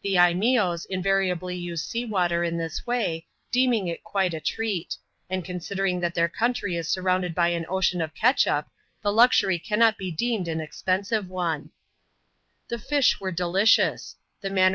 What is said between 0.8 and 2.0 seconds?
invariably use